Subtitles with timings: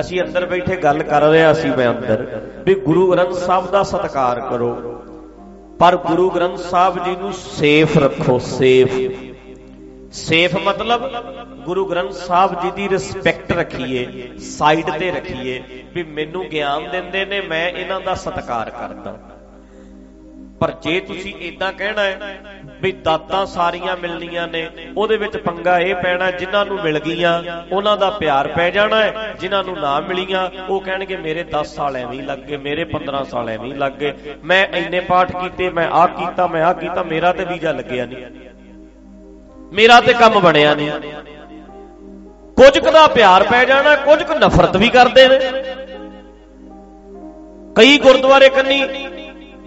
[0.00, 2.20] ਅਸੀਂ ਅੰਦਰ ਬੈਠੇ ਗੱਲ ਕਰ ਰਹੇ ਅਸੀਂ ਮੈਂ ਅੰਦਰ,
[2.66, 4.74] ਵੀ ਗੁਰੂ ਗ੍ਰੰਥ ਸਾਹਿਬ ਦਾ ਸਤਿਕਾਰ ਕਰੋ।
[5.78, 8.94] ਪਰ ਗੁਰੂ ਗ੍ਰੰਥ ਸਾਹਿਬ ਜੀ ਨੂੰ ਸੇਫ ਰੱਖੋ, ਸੇਫ।
[10.12, 11.06] ਸੇਫ ਮਤਲਬ
[11.64, 15.62] ਗੁਰੂ ਗ੍ਰੰਥ ਸਾਹਿਬ ਜੀ ਦੀ ਰਿਸਪੈਕਟ ਰੱਖੀਏ ਸਾਈਡ ਤੇ ਰੱਖੀਏ,
[15.94, 19.18] ਵੀ ਮੈਨੂੰ ਗਿਆਨ ਦਿੰਦੇ ਨੇ, ਮੈਂ ਇਹਨਾਂ ਦਾ ਸਤਿਕਾਰ ਕਰਦਾ।
[20.60, 22.40] ਪਰ ਜੇ ਤੁਸੀਂ ਇਦਾਂ ਕਹਿਣਾ ਹੈ
[22.82, 27.42] ਵੀ ਦਾਤਾਂ ਸਾਰੀਆਂ ਮਿਲਣੀਆਂ ਨੇ, ਉਹਦੇ ਵਿੱਚ ਪੰਗਾ ਇਹ ਪੈਣਾ ਜਿਨ੍ਹਾਂ ਨੂੰ ਮਿਲ ਗਈਆਂ,
[27.72, 31.96] ਉਹਨਾਂ ਦਾ ਪਿਆਰ ਪੈ ਜਾਣਾ ਹੈ, ਜਿਨ੍ਹਾਂ ਨੂੰ ਨਾ ਮਿਲੀਆਂ, ਉਹ ਕਹਿਣਗੇ, ਮੇਰੇ 10 ਸਾਲ
[31.96, 34.12] ਐਵੇਂ ਹੀ ਲੱਗ ਗਏ, ਮੇਰੇ 15 ਸਾਲ ਐਵੇਂ ਹੀ ਲੱਗ ਗਏ,
[34.44, 38.26] ਮੈਂ ਇੰਨੇ ਪਾਠ ਕੀਤੇ, ਮੈਂ ਆਹ ਕੀਤਾ, ਮੈਂ ਆਹ ਕੀਤਾ, ਮੇਰਾ ਤੇ ਵੀਜ਼ਾ ਲੱਗਿਆ ਨਹੀਂ।
[39.72, 40.90] ਮੇਰਾ ਤੇ ਕੰਮ ਬਣਿਆ ਨਹੀਂ।
[42.56, 45.38] ਕੁਝ ਕੁ ਦਾ ਪਿਆਰ ਪੈ ਜਾਣਾ, ਕੁਝ ਕੁ ਨਫ਼ਰਤ ਵੀ ਕਰਦੇ ਨੇ।
[47.76, 48.84] ਕਈ ਗੁਰਦੁਆਰੇ ਕੰਨੀ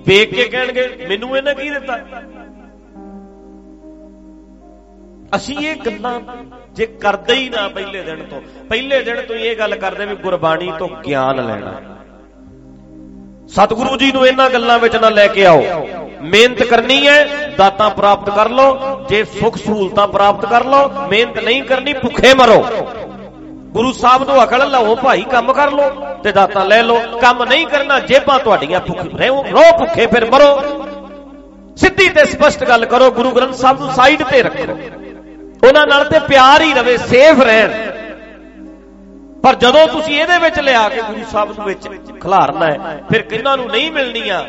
[0.07, 1.99] ਵੇਖ ਕੇ ਕਹਿਣਗੇ, ਮੈਨੂੰ ਇਹਨੇ ਕੀ ਦਿੱਤਾ?
[5.35, 6.19] ਅਸੀਂ ਇਹ ਗੱਲਾਂ
[6.73, 10.71] ਜੇ ਕਰਦੇ ਹੀ ਨਾ ਪਹਿਲੇ ਦਿਨ ਤੋਂ, ਪਹਿਲੇ ਦਿਨ ਤੋਂ ਇਹ ਗੱਲ ਕਰਦੇ ਵੀ ਗੁਰਬਾਣੀ
[10.79, 11.73] ਤੋਂ ਗਿਆਨ ਲੈਣਾ।
[13.47, 15.63] ਸਤਿਗੁਰੂ ਜੀ ਨੂੰ ਇਹਨਾਂ ਗੱਲਾਂ ਵਿੱਚ ਨਾ ਲੈ ਕੇ ਆਓ।
[16.23, 17.25] ਮਿਹਨਤ ਕਰਨੀ ਹੈ,
[17.57, 22.63] ਦਾਤਾਂ ਪ੍ਰਾਪਤ ਕਰ ਲਓ। ਜੇ ਸੁੱਖ ਸਹੂਲਤਾਂ ਪ੍ਰਾਪਤ ਕਰ ਲਓ, ਮਿਹਨਤ ਨਹੀਂ ਕਰਨੀ, ਭੁੱਖੇ ਮਰੋ।
[23.73, 25.89] ਗੁਰੂ ਸਾਹਿਬ ਨੂੰ ਅਕਲ ਲਾਓ, ਭਾਈ ਕੰਮ ਕਰ ਲਓ
[26.23, 30.57] ਤੇ ਦਾਤਾਂ ਲੈ ਲਓ। ਕੰਮ ਨਹੀਂ ਕਰਨਾ, ਜੇਬਾਂ ਤੁਹਾਡੀਆਂ ਭੁੱਖੇ ਰੋ ਭੁੱਖੇ ਫਿਰ ਮਰੋ।
[31.77, 34.77] ਸਿੱਧੀ ਤੇ ਸਪਸ਼ਟ ਗੱਲ ਕਰੋ, ਗੁਰੂ ਗ੍ਰੰਥ ਸਾਹਿਬ ਨੂੰ ਸਾਈਡ ਤੇ ਰੱਖੋ।
[35.63, 37.71] ਉਹਨਾਂ ਨਾਲ ਤੇ ਪਿਆਰ ਹੀ ਰਵੇ ਸੇਫ ਰਹਿਣ।
[39.43, 41.87] ਪਰ ਜਦੋਂ ਤੁਸੀਂ ਇਹਦੇ ਵਿੱਚ ਲਿਆ ਕੇ ਗੁਰੂ ਸਾਹਿਬ ਨੂੰ ਵਿੱਚ
[42.21, 44.43] ਖਿਲਾਰਨਾ ਹੈ, ਫਿਰ ਕਿੰਨਾਂ ਨੂੰ ਨਹੀਂ ਮਿਲਣੀਆਂ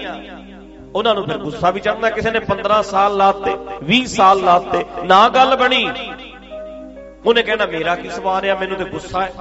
[0.95, 3.55] ਉਹਨਾਂ ਨੂੰ ਫਿਰ ਗੁੱਸਾ ਵੀ ਚੜਨਾ ਕਿਸੇ ਨੇ 15 ਸਾਲ ਲਾਤੇ
[3.85, 5.89] 20 ਸਾਲ ਲਾਤੇ, ਨਾ ਗੱਲ ਬਣੀ।
[7.27, 8.55] ਉਹਨੇ ਕਹਿਣਾ, ਮੇਰਾ ਕੀ ਸਵਾਰ ਆ?
[8.55, 9.33] ਮੈਨੂੰ ਤੇ ਗੁੱਸਾ ਹੈ।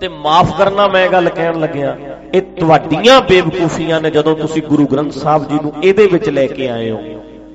[0.00, 1.96] ਤੇ ਮਾਫ ਕਰਨਾ ਮੈਂ ਗੱਲ ਕਹਿਣ ਲੱਗਿਆ,
[2.34, 6.68] ਇਹ ਤੁਹਾਡੀਆਂ ਬੇਵਕੂਫੀਆਂ ਨੇ ਜਦੋਂ ਤੁਸੀਂ ਗੁਰੂ ਗ੍ਰੰਥ ਸਾਹਿਬ ਜੀ ਨੂੰ ਇਹਦੇ ਵਿੱਚ ਲੈ ਕੇ
[6.68, 7.00] ਆਏ ਹੋ।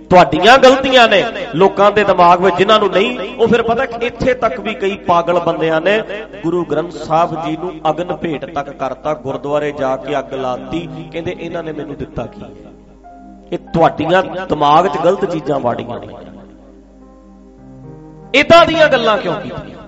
[0.09, 1.23] ਤੁਹਾਡੀਆਂ ਗਲਤੀਆਂ ਨੇ,
[1.55, 5.39] ਲੋਕਾਂ ਦੇ ਦਿਮਾਗ ਵਿੱਚ ਜਿਨ੍ਹਾਂ ਨੂੰ ਨਹੀਂ, ਉਹ ਫਿਰ ਪਤਾ ਇੱਥੇ ਤੱਕ ਵੀ ਕਈ ਪਾਗਲ
[5.39, 6.01] ਬੰਦਿਆਂ ਨੇ
[6.43, 11.35] ਗੁਰੂ ਗ੍ਰੰਥ ਸਾਹਿਬ ਜੀ ਨੂੰ ਅਗਨ ਭੇਟ ਤੱਕ ਕਰਤਾ, ਗੁਰਦੁਆਰੇ ਜਾ ਕੇ ਅੱਗ ਲਾਤੀ, ਕਹਿੰਦੇ
[11.39, 12.45] ਇਹਨਾਂ ਨੇ ਮੈਨੂੰ ਦਿੱਤਾ ਕੀ?
[13.51, 16.07] ਇਹ ਤੁਹਾਡੀਆਂ ਦਿਮਾਗ 'ਚ ਗਲਤ ਚੀਜ਼ਾਂ ਵਾੜੀਆਂ ਨੇ।
[18.39, 19.83] ਇਦਾਂ ਦੀਆਂ ਗੱਲਾਂ ਕਿਉਂ ਕੀਤੀਆਂ?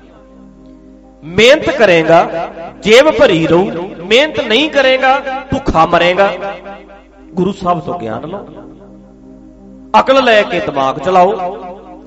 [1.23, 2.49] ਮਿਹਨਤ ਕਰੇਗਾ,
[2.81, 5.19] ਜੇਬ ਭਰੀ ਰਹੂ, ਮਿਹਨਤ ਨਹੀਂ ਕਰੇਗਾ,
[5.51, 6.31] ਭੁੱਖਾ ਮਰੇਗਾ।
[7.33, 8.45] ਗੁਰੂ ਸਾਹਿਬ ਤੋਂ ਗਿਆਨ ਲਓ।
[9.99, 11.35] ਅਕਲ ਲੈ ਕੇ ਦਿਮਾਗ ਚਲਾਓ।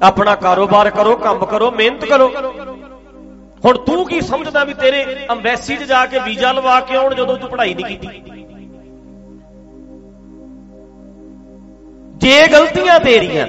[0.02, 2.28] ਆਪਣਾ ਕਾਰੋਬਾਰ ਕਰੋ, ਕੰਮ ਕਰੋ, ਮਿਹਨਤ ਕਰੋ।
[3.64, 7.36] ਹੁਣ ਤੂੰ ਕੀ ਸਮਝਦਾ ਵੀ ਤੇਰੇ ਐਮਬੈਸੀ 'ਚ ਜਾ ਕੇ ਵੀਜ਼ਾ ਲਵਾ ਕੇ ਆਉਣ ਜਦੋਂ
[7.36, 8.08] ਤੂੰ ਪੜ੍ਹਾਈ ਨਹੀਂ ਕੀਤੀ?
[12.18, 13.46] ਜੇ ਗਲਤੀਆਂ ਤੇਰੀਆਂ,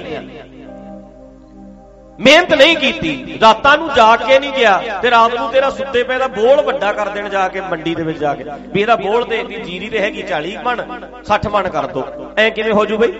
[2.18, 6.18] ਮਿਹਨਤ ਨਹੀਂ ਕੀਤੀ, ਰਾਤਾਂ ਨੂੰ ਜਾ ਕੇ ਨਹੀਂ ਗਿਆ ਤੇ ਰਾਤ ਨੂੰ ਤੇਰਾ ਸੁੱਤੇ ਪਏ
[6.18, 9.24] ਦਾ ਬੋਲ ਵੱਡਾ ਕਰ ਦੇਣ ਜਾ ਕੇ ਮੰਡੀ ਦੇ ਵਿੱਚ ਜਾ ਕੇ। ਵੀ ਇਹਦਾ ਬੋਲ
[9.24, 10.82] ਦੇ ਦੀ ਜੀਰੀ ਤੇ ਹੈਗੀ 40 ਮਣ
[11.24, 12.04] 60 ਮਣ ਕਰ ਦੋ।
[12.38, 13.12] ਐ ਕਿਵੇਂ ਹੋ ਜੂ ਬਈ?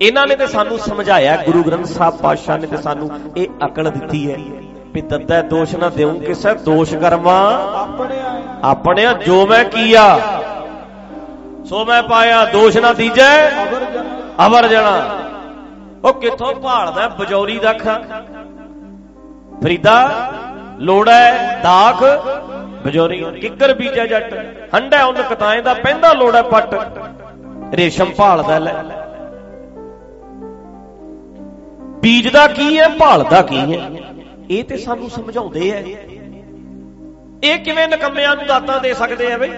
[0.00, 4.30] ਇਹਨਾਂ ਨੇ ਤੇ ਸਾਨੂੰ ਸਮਝਾਇਆ, ਗੁਰੂ ਗ੍ਰੰਥ ਸਾਹਿਬ ਪਾਤਸ਼ਾਹ ਨੇ ਤੇ ਸਾਨੂੰ ਇਹ ਅਕਲ ਦਿੱਤੀ
[4.30, 4.36] ਹੈ
[4.92, 7.36] ਵੀ ਦੱਦਾ ਦੋਸ਼ ਨਾ ਦੇਉ ਕਿਸੇ ਦੋਸ਼ ਕਰਮਾ
[8.64, 10.04] ਆਪਣੇ ਜੋ ਮੈਂ ਕੀਆ,
[11.64, 13.48] ਸੋ ਮੈਂ ਪਾਇਆ, ਦੋਸ਼ ਨਾ ਦੀਜੈ,
[14.46, 14.94] ਅਵਰ ਜਣਾ।
[16.04, 17.98] ਉਹ ਕਿੱਥੋਂ ਭਾਲਦਾ ਬਜੌਰੀ ਦਾ ਅੱਖਾਂ
[19.62, 19.96] ਫਰੀਦਾ,
[20.80, 21.20] ਲੋੜਾ
[21.62, 22.02] ਦਾਖ,
[22.84, 24.34] ਬਜੌਰੀ। ਕਿੱਕਰ ਬੀਜਾ ਜੱਟ
[24.74, 26.74] ਹੰਡਾ ਉਹਨ ਕਤਾਏ ਦਾ ਪੈਂਦਾ ਲੋੜਾ ਪੱਟ।
[27.74, 28.74] ਰੇਸ਼ਮ ਭਾਲਦਾ ਲੈ।
[32.02, 33.90] ਬੀਜਦਾ ਕੀ ਹੈ, ਭਾਲਦਾ ਕੀ ਹੈ?
[34.50, 35.82] ਇਹ ਤੇ ਸਾਨੂੰ ਸਮਝਾਉਂਦੇ ਐ
[37.44, 39.48] ਇਹ ਕਿਵੇਂ ਨਕੰਮਿਆਂ ਨੂੰ ਦਾਤਾਂ ਦੇ ਸਕਦੇ ਆ ਬਈ?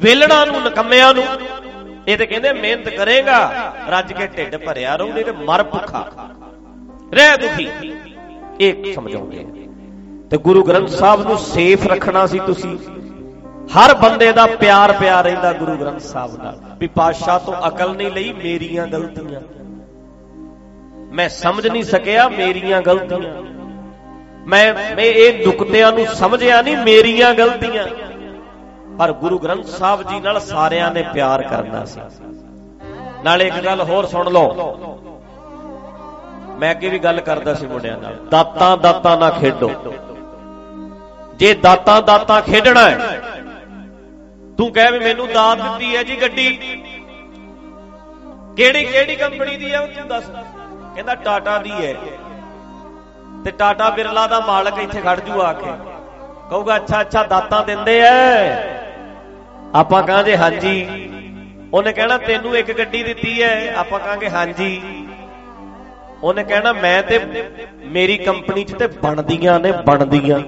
[0.00, 1.24] ਵੇਲੜਾਂ ਨੂੰ, ਨਕੰਮਿਆਂ ਨੂੰ।
[2.08, 6.06] ਇਹ ਤੇ ਕਹਿੰਦੇ ਮਿਹਨਤ ਕਰੇਗਾ, ਰੱਜ ਕੇ ਢਿੱਡ ਭਰਿਆ ਰਹੂ ਨਹੀਂ ਤੇ ਮਰ ਭੁੱਖਾ।
[7.14, 7.68] ਰਹਿ ਦੁਖੀ।
[8.60, 9.46] ਇਹ ਸਮਝਾਉਂਦੇ
[10.30, 12.78] ਤੇ ਗੁਰੂ ਗ੍ਰੰਥ ਸਾਹਿਬ ਨੂੰ ਸੇਫ ਰੱਖਣਾ ਸੀ ਤੁਸੀਂ।
[13.66, 18.10] ਹਰ ਬੰਦੇ ਦਾ ਪਿਆਰ ਪਿਆਰ ਰਹਿੰਦਾ ਗੁਰੂ ਗ੍ਰੰਥ ਸਾਹਿਬ ਨਾਲ। ਵੀ ਪਾਤਸ਼ਾਹ ਤੋਂ ਅਕਲ ਨਹੀਂ
[18.10, 19.40] ਲਈ, ਮੇਰੀਆਂ ਗਲਤੀਆਂ।
[21.14, 23.42] ਮੈਂ ਸਮਝ ਨਹੀਂ ਸਕਿਆ ਮੇਰੀਆਂ ਗਲਤੀਆਂ।
[24.46, 27.86] ਮੈਂ ਮੈਂ ਇਹ ਨੁਕਤਿਆਂ ਨੂੰ ਸਮਝਿਆ ਨਹੀਂ ਮੇਰੀਆਂ ਗਲਤੀਆਂ।
[28.98, 32.00] ਪਰ ਗੁਰੂ ਗ੍ਰੰਥ ਸਾਹਿਬ ਜੀ ਨਾਲ ਸਾਰਿਆਂ ਨੇ ਪਿਆਰ ਕਰਨਾ ਸੀ।
[33.24, 34.48] ਨਾਲੇ ਇੱਕ ਗੱਲ ਹੋਰ ਸੁਣ ਲਓ।
[36.58, 39.70] ਮੈਂ ਅੱਗੇ ਵੀ ਗੱਲ ਕਰਦਾ ਸੀ ਮੁੰਡਿਆਂ ਨਾਲ। ਦਾਤਾਂ ਦਾਤਾਂ ਨਾ ਖੇਡੋ।
[41.36, 43.20] ਜੇ ਦਾਤਾਂ ਦਾਤਾਂ ਖੇਡਣਾ ਹੈ,
[44.58, 46.48] ਤੂੰ ਕਹਿ ਵੀ ਮੈਨੂੰ ਦਾਤ ਦਿੱਤੀ ਹੈ ਜੀ ਗੱਡੀ।
[48.56, 50.24] ਕਿਹੜੀ ਕਿਹੜੀ ਕੰਪਨੀ ਦੀ ਹੈ ਉਹ ਤੂੰ ਦੱਸ।
[50.94, 51.94] ਕਹਿੰਦਾ ਟਾਟਾ ਦੀ ਹੈ।
[53.44, 55.70] ਤੇ ਟਾਟਾ ਬਿਰਲਾ ਦਾ ਮਾਲਕ ਇੱਥੇ ਖੜ ਜੂ ਆ ਕੇ।
[56.50, 58.54] ਕਹੂਗਾ, ਅੱਛਾ ਅੱਛਾ, ਦਾਤਾਂ ਦਿੰਦੇ ਐ।
[59.74, 61.10] ਆਪਾਂ ਕਹਾਂਗੇ ਹਾਂਜੀ।
[61.72, 64.82] ਉਹਨੇ ਕਹਿਣਾ, ਤੈਨੂੰ ਇੱਕ ਗੱਡੀ ਦਿੱਤੀ ਐ। ਆਪਾਂ ਕਹਾਂਗੇ ਹਾਂਜੀ।
[66.22, 67.44] ਉਹਨੇ ਕਹਿਣਾ, ਮੈਂ ਤੇ
[67.84, 70.40] ਮੇਰੀ ਕੰਪਨੀ 'ਚ ਤੇ ਬਣਦੀਆਂ ਨੇ, ਬਣਦੀਆਂ।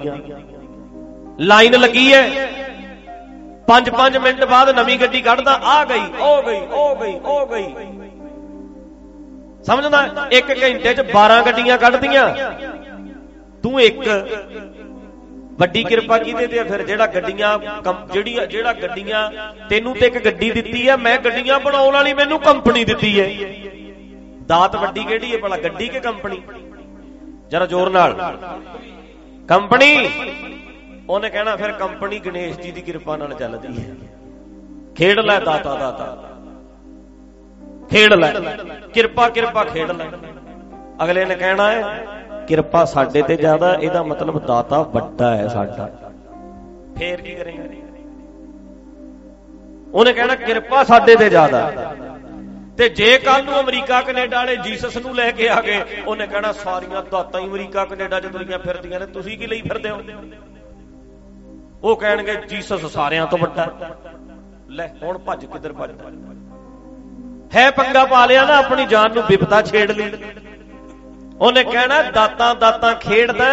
[1.39, 2.47] ਲਾਈਨ ਲੱਗੀ ਐ।
[3.67, 7.75] 5-5 ਮਿੰਟ ਬਾਅਦ ਨਵੀਂ ਗੱਡੀ ਕੱਢਦਾ, ਆ ਗਈ, ਉਹ ਗਈ ਉਹ ਗਈ ਉਹ ਗਈ।
[9.63, 10.27] ਸਮਝਦਾ?
[10.31, 12.27] ਇੱਕ ਘੰਟੇ 'ਚ 12 ਗੱਡੀਆਂ ਕੱਢਦੀਆਂ।
[13.63, 14.07] ਤੂੰ ਇੱਕ।
[15.59, 16.81] ਵੱਡੀ ਕਿਰਪਾ ਕਿਹਦੇ ਤੇ ਫਿਰ?
[16.83, 17.57] ਜਿਹੜਾ ਗੱਡੀਆਂ
[18.13, 19.21] ਜਿਹੜੀ ਜਿਹੜਾ ਗੱਡੀਆਂ
[19.69, 23.29] ਤੈਨੂੰ ਤੇ ਇੱਕ ਗੱਡੀ ਦਿੱਤੀ ਹੈ ਮੈਂ ਗੱਡੀਆਂ ਬਣਾਉਣ ਵਾਲੀ ਮੈਨੂੰ ਕੰਪਨੀ ਦਿੱਤੀ ਹੈ
[24.47, 26.41] ਦਾਤ ਵੱਡੀ ਕਿਹੜੀ ਹੈ ਭਲਾ, ਗੱਡੀ ਕਿ ਕੰਪਨੀ?
[27.51, 28.13] ਜਰਾ ਜ਼ੋਰ ਨਾਲ।
[29.49, 30.09] ਕੰਪਨੀ?
[31.09, 33.95] ਉਹਨੇ ਕਹਿਣਾ ਫਿਰ ਕੰਪਨੀ ਗਣੇਸ਼ ਜੀ ਦੀ ਕਿਰਪਾ ਨਾਲ ਚੱਲਦੀ ਹੈ
[34.97, 36.36] ਖੇਡ ਲੈ ਦਾਤਾ ਦਾਤਾ।
[37.89, 38.33] ਖੇਡ ਲੈ।
[38.93, 40.05] ਕਿਰਪਾ ਕਿਰਪਾ ਖੇਡ ਲੈ।
[41.03, 42.07] ਅਗਲੇ ਨੇ ਕਹਿਣਾ ਹੈ,
[42.47, 46.11] ਕਿਰਪਾ ਸਾਡੇ ਤੇ ਜ਼ਿਆਦਾ, ਇਹਦਾ ਮਤਲਬ ਦਾਤਾ ਵੱਡਾ ਹੈ ਸਾਡਾ।
[46.97, 47.63] ਫੇਰ ਕੀ ਕਰੇਗਾ
[49.93, 51.95] ਉਹਨੇ ਕਹਿਣਾ, ਕਿਰਪਾ ਸਾਡੇ ਤੇ ਜ਼ਿਆਦਾ।
[52.77, 56.51] ਤੇ ਜੇ ਕੱਲ ਨੂੰ ਅਮਰੀਕਾ, ਕੈਨੇਡਾ ਵਾਲੇ ਜੀਸਸ ਨੂੰ ਲੈ ਕੇ ਆ ਗਏ, ਉਹਨੇ ਕਹਿਣਾ,
[56.51, 60.01] ਸਾਰੀਆਂ ਦਾਤਾਂ ਹੀ ਅਮਰੀਕਾ, ਕੈਨੇਡਾ 'ਚ ਦੁਨੀਆਂ ਫਿਰਦੀਆਂ ਨੇ, ਤੁਸੀਂ ਕੀ ਲਈ ਫਿਰਦੇ ਹੋ?
[61.83, 63.71] ਉਹ ਕਹਿਣਗੇ, ਜੀਸਸ ਸਾਰਿਆਂ ਤੋਂ ਵੱਡਾ।
[64.69, 66.03] ਲੈ, ਹੁਣ ਭੱਜ ਕਿੱਧਰ ਭੱਜਦਾ?
[67.55, 70.11] ਹੈ ਪੰਗਾ ਪਾ ਲਿਆ ਨਾ, ਆਪਣੀ ਜਾਨ ਨੂੰ ਵਿਪਤਾ ਛੇੜ ਲਈ।
[71.41, 73.45] ਉਹਨੇ ਕਹਿਣਾ, ਦਾਤਾਂ ਦਾਤਾਂ ਖੇਡਦਾ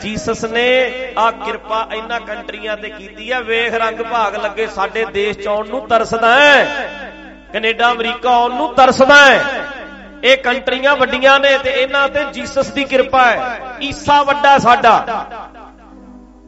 [0.00, 5.38] ਜੀਸਸ ਨੇ ਆ ਕਿਰਪਾ ਇਹਨਾਂ ਕੰਟਰੀਆਂ ਤੇ ਕੀਤੀ ਆ। ਵੇਖ ਰੰਗ ਭਾਗ ਲੱਗੇ, ਸਾਡੇ ਦੇਸ਼
[5.38, 6.90] ਚ ਆਉਣ ਨੂੰ ਤਰਸਦਾ ਹੈ।
[7.52, 9.42] ਕੈਨੇਡਾ, ਅਮਰੀਕਾ ਆਉਣ ਨੂੰ ਤਰਸਦਾ ਹੈ।
[10.24, 15.26] ਇਹ ਕੰਟਰੀਆਂ ਵੱਡੀਆਂ ਨੇ ਤੇ ਇਹਨਾਂ ਤੇ ਜੀਸਸ ਦੀ ਕਿਰਪਾ ਹੈ। ਈਸਾ ਵੱਡਾ ਸਾਡਾ।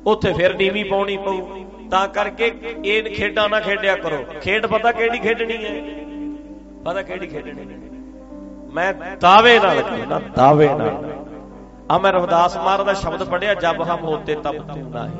[0.06, 2.54] ਉੱਥੇ ਫਿਰ ਨੀਵੀਂ ਪਾਉਣੀ ਪਊ। ਤਾਂ ਕਰਕੇ
[2.84, 6.05] ਇਹ ਖੇਡਾਂ ਨਾ ਖੇਡਿਆ ਕਰੋ। ਖੇਡ ਪਤਾ ਕਿਹੜੀ ਖੇਡਣੀ ਹੈ?
[6.86, 7.60] ਪਤਾ ਕਿਹੜੀ ਖੇਡਣੀ?
[7.60, 7.76] ਹੈ
[8.74, 11.04] ਮੈਂ ਦਾਅਵੇ ਨਾਲ ਕਹਿੰਦਾ ਦਾਅਵੇ ਨਾਲ।
[11.90, 15.12] ਆ ਮੈਂ ਰਵਦਾਸ ਮਹਾਰਾਜ ਦਾ ਸ਼ਬਦ ਪੜਿਆ ਜਬ ਹਮ ਹੋਤੇ ਤਬ ਤੂੰ ਨਾਹੀ।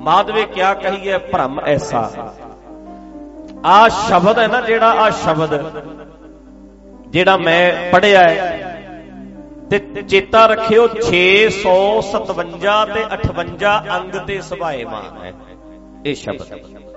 [0.00, 2.34] ਮਾਧਵੇ ਕਿਆ ਕਹੀਏ ਭ੍ਰਮ ਐਸਾ।
[3.66, 5.82] ਆ ਸ਼ਬਦ ਹੈ ਨਾ ਜਿਹੜਾ ਆ ਸ਼ਬਦ
[7.08, 8.64] ਜਿਹੜਾ ਮੈਂ ਪੜਿਆ ਹੈ।
[9.70, 15.32] ਤੇ ਚੇਤਾ ਰੱਖਿਓ 657 ਤੇ 58 ਅੰਗ ਤੇ ਸੁਭਾਏਮਾਨ ਹੈ।
[16.06, 16.87] ਇਹ ਸ਼ਬਦ।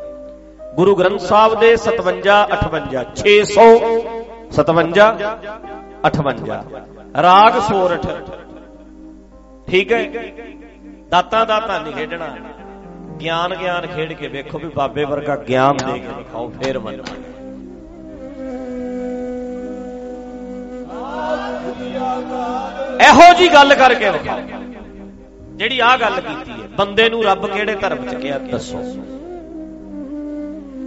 [0.76, 5.08] ਗੁਰੂ ਗ੍ਰੰਥ ਸਾਹਿਬ ਦੇ 57 58 657
[6.06, 6.60] 58
[7.22, 8.06] ਰਾਗ ਸੋਰਠ।
[9.68, 10.02] ਠੀਕ ਹੈ?
[11.10, 12.28] ਦਾਤਾ ਦਾਤਾ ਨਹੀਂ ਖੇਡਣਾ।
[13.22, 17.02] ਗਿਆਨ ਗਿਆਨ ਖੇਡ ਕੇ ਵੇਖੋ ਵੀ ਬਾਬੇ ਵਰਗਾ ਗਿਆਨ ਦੇ ਕੇ ਦਿਖਾਓ, ਫੇਰ ਮੰਨ
[23.08, 24.40] ਇਹੋ ਜੀ ਗੱਲ ਕਰਕੇ ਵਿਖਾਓ।
[25.58, 28.80] ਜਿਹੜੀ ਆ ਗੱਲ ਕੀਤੀ ਹੈ, ਬੰਦੇ ਨੂੰ ਰੱਬ ਕਿਹੜੇ ਧਰਮ ਚ ਕਿਹਾ, ਦੱਸੋ।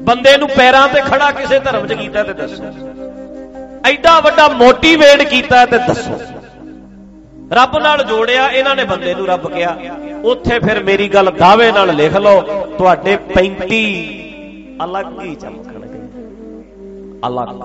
[0.04, 2.64] ਬੰਦੇ ਨੂੰ ਪੈਰਾਂ ਤੇ ਖੜਾ ਕਿਸੇ ਧਰਮ ਚ ਕੀਤਾ ਤੇ ਦੱਸੋ।
[3.86, 6.18] ਐਡਾ ਵੱਡਾ ਮੋਟੀਵੇਟ ਕੀਤਾ ਤੇ ਦੱਸੋ।
[7.52, 9.76] ਰੱਬ ਨਾਲ ਜੋੜਿਆ, ਇਹਨਾਂ ਨੇ ਬੰਦੇ ਨੂੰ ਰੱਬ ਕਿਹਾ।
[10.24, 12.40] ਉੱਥੇ ਫਿਰ ਮੇਰੀ ਗੱਲ ਦਾਅਵੇ ਨਾਲ ਲਿਖ ਲਓ,
[12.78, 13.84] ਤੁਹਾਡੇ 35
[14.84, 16.00] ਅਲੱਗ ਹੀ ਚਮਕਣਗੇ।
[17.26, 17.62] ਅਲੱਗ।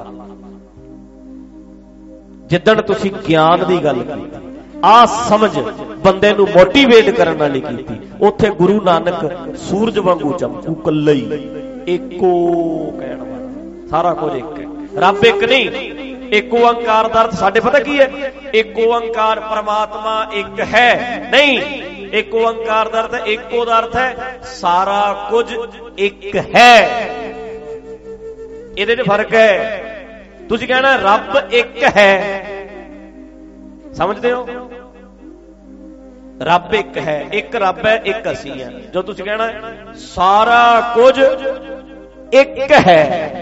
[2.47, 4.39] ਜਿੱਦਣ ਤੁਸੀਂ ਗਿਆਨ ਦੀ ਗੱਲ ਕੀਤੀ,
[4.85, 5.59] ਆ ਸਮਝ
[6.03, 11.25] ਬੰਦੇ ਨੂੰ ਮੋਟੀਵੇਟ ਕਰਨ ਵਾਲੀ ਕੀਤੀ, ਉੱਥੇ ਗੁਰੂ ਨਾਨਕ ਸੂਰਜ ਵਾਂਗੂ ਚਮਕੂ ਕੱਲਾ ਹੀ
[11.93, 14.65] ਇੱਕੋ ਕਹਿਣ ਵਾਲਾ। ਸਾਰਾ ਕੁਝ ਇੱਕ ਹੈ।
[15.01, 15.71] ਰੱਬ ਇੱਕ ਨਹੀਂ,
[16.29, 18.33] ਇੱਕ ਓੰਕਾਰ ਦਾ ਅਰਥ ਸਾਡੇ ਪਤਾ ਕੀ ਹੈ?
[18.53, 21.61] ਇੱਕ ਓੰਕਾਰ ਪਰਮਾਤਮਾ ਇੱਕ ਹੈ। ਨਹੀਂ,
[22.11, 25.57] ਇੱਕ ਓੰਕਾਰ ਦਾ ਅਰਥ ਇੱਕੋ ਦਾ ਅਰਥ ਹੈ, ਸਾਰਾ ਕੁਝ
[25.97, 27.09] ਇੱਕ ਹੈ।
[28.77, 29.85] ਇਹਦੇ 'ਚ ਫ਼ਰਕ ਹੈ।
[30.49, 32.45] ਤੁਸੀਂ ਕਹਿਣਾ, ਰੱਬ ਇੱਕ ਹੈ।
[33.93, 34.47] ਸਮਝਦੇ ਹੋ?
[36.41, 39.49] ਰੱਬ ਇੱਕ ਹੈ, ਇੱਕ ਰੱਬ ਹੈ, ਇੱਕ ਅਸੀਂ ਹੈ। ਜੋ ਤੁਸੀਂ ਕਹਿਣਾ,
[39.93, 41.19] ਸਾਰਾ ਕੁਝ
[42.33, 43.35] ਇੱਕ ਹੈ।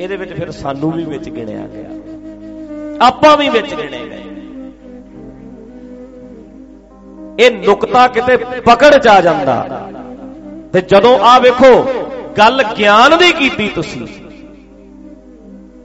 [0.00, 1.90] ਇਹਦੇ ਵਿੱਚ ਫਿਰ ਸਾਨੂੰ ਵੀ ਵਿੱਚ ਗਿਣਿਆ ਗਿਆ।
[3.06, 4.24] ਆਪਾਂ ਵੀ ਵਿੱਚ ਗਿਣੇ ਗਏ।
[7.46, 9.88] ਇਹ ਨੁਕਤਾ ਕਿਤੇ ਪਕੜ ਚ ਆ ਜਾਂਦਾ।
[10.72, 11.86] ਤੇ ਜਦੋਂ ਆ ਵੇਖੋ,
[12.38, 14.06] ਗੱਲ ਗਿਆਨ ਦੀ ਕੀਤੀ ਤੁਸੀਂ।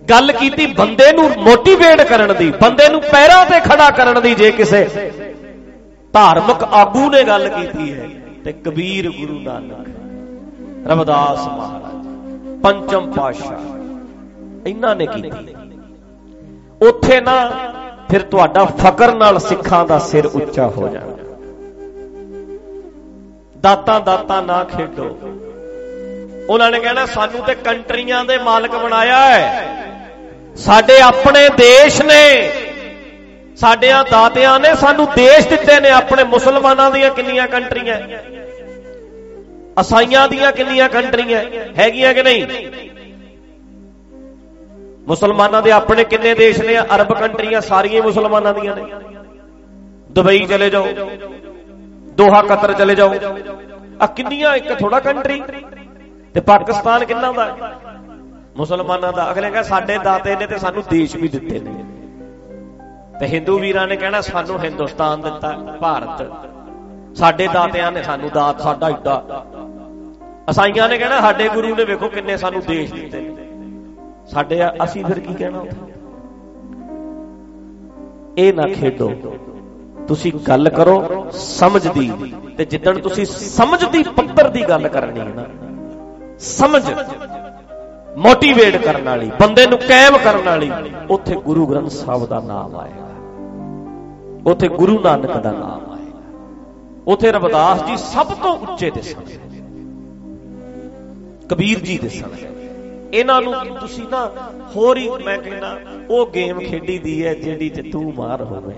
[0.09, 4.51] ਗੱਲ ਕੀਤੀ ਬੰਦੇ ਨੂੰ ਮੋਟੀਵੇਟ ਕਰਨ ਦੀ, ਬੰਦੇ ਨੂੰ ਪੈਰਾਂ ਤੇ ਖੜਾ ਕਰਨ ਦੀ ਜੇ
[4.51, 4.87] ਕਿਸੇ
[6.13, 8.09] ਧਾਰਮਿਕ ਆਗੂ ਨੇ ਗੱਲ ਕੀਤੀ ਹੈ
[8.45, 9.87] ਤੇ ਕਬੀਰ ਗੁਰੂ ਨਾਨਕ
[10.87, 12.07] ਰਵਿਦਾਸ ਮਹਾਰਾਜ,
[12.63, 13.57] ਪੰਚਮ ਪਾਸ਼ਾ
[14.67, 15.55] ਇਹਨਾਂ ਨੇ ਕੀਤੀ।
[16.81, 17.49] ਉੱਥੇ ਨਾ
[18.11, 21.17] ਫਿਰ ਤੁਹਾਡਾ ਫਕਰ ਨਾਲ ਸਿੱਖਾਂ ਦਾ ਸਿਰ ਉੱਚਾ ਹੋ ਜਾਣਾ।
[23.61, 25.05] ਦਾਤਾ ਦਾਤਾ ਨਾ ਖੇਡੋ।
[26.49, 29.67] ਉਹਨਾਂ ਨੇ ਕਹਿਣਾ, ਸਾਨੂੰ ਤੇ ਕੰਟਰੀਆਂ ਦੇ ਮਾਲਕ ਬਣਾਇਆ ਹੈ।
[30.55, 32.51] ਸਾਡੇ ਆਪਣੇ ਦੇਸ਼ ਨੇ
[33.55, 38.01] ਸਾਡਿਆਂ ਦਾਤਿਆਂ ਨੇ ਸਾਨੂੰ ਦੇਸ਼ ਦਿੱਤੇ ਨੇ, ਆਪਣੇ ਮੁਸਲਮਾਨਾਂ ਦੀਆਂ ਕਿੰਨੀਆਂ ਕੰਟਰੀਆਂ।
[39.81, 41.43] ਅਸਾਈਆਂ ਦੀਆਂ ਕਿੰਨੀਆਂ ਕੰਟਰੀਆਂ।
[41.79, 42.47] ਹੈਗੀਆਂ ਕਿ ਨਹੀਂ?
[45.07, 46.77] ਮੁਸਲਮਾਨਾਂ ਦੇ ਆਪਣੇ ਕਿੰਨੇ ਦੇਸ਼ ਨੇ?
[46.77, 48.83] ਅਰਬ ਕੰਟਰੀਆਂ ਸਾਰੀਆਂ ਮੁਸਲਮਾਨਾਂ ਦੀਆਂ ਨੇ।
[50.11, 50.87] ਦੁਬਈ ਚਲੇ ਜਾਓ।
[52.17, 53.15] ਦੋਹਾ ਕਤਰ ਚਲੇ ਜਾਓ।
[54.01, 55.43] ਆ ਕਿੰਨੀਆਂ ਇੱਕ ਥੋੜਾ ਕੰਟਰੀ?
[56.33, 57.57] ਤੇ ਪਾਕਿਸਤਾਨ ਕਿੰਨਾ ਦਾ?
[58.57, 61.92] ਮੁਸਲਮਾਨਾਂ ਦਾ। ਅਗਲੇ ਕਹਿੰਦੇ, ਸਾਡੇ ਦਾਤੇ ਨੇ ਤੇ ਸਾਨੂੰ ਦੇਸ਼ ਵੀ ਦਿੱਤੇ ਨੇ।
[63.23, 65.51] ਤੇ ਹਿੰਦੂ ਵੀਰਾਂ ਨੇ ਕਹਿਣਾ, ਸਾਨੂੰ ਹਿੰਦੁਸਤਾਨ ਦਿੱਤਾ,
[65.81, 69.43] ਭਾਰਤ। ਸਾਡੇ ਦਾਤਿਆਂ ਨੇ ਸਾਨੂੰ ਦਾਤ, ਸਾਡਾ ਏਡਾ
[70.49, 73.35] ਅਸਾਈਆਂ ਨੇ ਕਹਿਣਾ, ਸਾਡੇ ਗੁਰੂ ਨੇ ਵੇਖੋ ਕਿੰਨੇ ਸਾਨੂੰ ਦੇਸ਼ ਦਿੱਤੇ। ਨੇ
[74.27, 75.63] ਸਾਡੇ ਅਸੀਂ ਫਿਰ ਕੀ ਕਹਿਣਾ
[78.37, 79.09] ਇਹ ਨਾ ਖੇਡੋ।
[80.07, 80.95] ਤੁਸੀਂ ਗੱਲ ਕਰੋ,
[81.33, 82.11] ਸਮਝਦੀ।
[82.57, 85.45] ਤੇ ਜਿੱਦਣ ਤੁਸੀਂ ਸਮਝਦੀ ਪੱਤਰ ਦੀ ਗੱਲ ਕਰਨੀ ਹੈ ਨਾ,
[86.49, 86.83] ਸਮਝ।
[88.17, 90.71] ਮੋਟੀਵੇਟ ਕਰਨ ਵਾਲੀ, ਬੰਦੇ ਨੂੰ ਕਾਇਮ ਕਰਨ ਵਾਲੀ,
[91.09, 93.02] ਉੱਥੇ ਗੁਰੂ ਗ੍ਰੰਥ ਸਾਹਿਬ ਦਾ ਨਾਮ ਆਏਗਾ
[94.47, 96.31] ਉੱਥੇ ਗੁਰੂ ਨਾਨਕ ਦਾ ਨਾਮ ਆਏਗਾ।
[97.07, 99.37] ਉੱਥੇ ਰਵਿਦਾਸ ਜੀ ਸਭ ਤੋਂ ਉੱਚੇ ਦਿਸਣਗੇ
[101.49, 102.49] ਕਬੀਰ ਜੀ ਦਿਸਣਗੇ
[103.13, 104.25] ਇਹਨਾਂ ਨੂੰ ਤੁਸੀਂ ਨਾ
[104.75, 105.77] ਹੋਰ ਹੀ ਮੈਂ ਕਹਿੰਦਾ,
[106.09, 108.75] ਉਹ ਗੇਮ ਖੇਡੀ ਦੀ ਹੈ ਜਿਹੜੀ ਚ ਤੂੰ ਮਾਰ ਹੋਵੇ।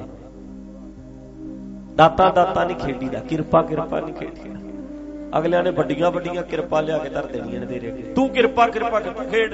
[1.95, 7.10] ਦਾਤਾ ਦਾਤਾ ਨਹੀਂ ਖੇਡੀਦਾ, ਕਿਰਪਾ ਕਿਰਪਾ ਨਹੀਂ ਖੇਡੀਦਾ। ਅਗਲਿਆਂ ਨੇ ਵੱਡੀਆਂ ਵੱਡੀਆਂ ਕਿਰਪਾ ਲਿਆ ਕੇ
[7.10, 9.53] ਧਰ ਦੇਣੀਆਂ ਨੇ ਤੇਰੇ ਅੱਗੇ। ਤੂੰ ਕਿਰਪਾ ਕਿਰਪਾ ਕਿਰਪਾ ਖੇਡ।